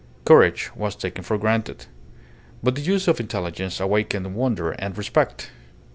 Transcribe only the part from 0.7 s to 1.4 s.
was taken for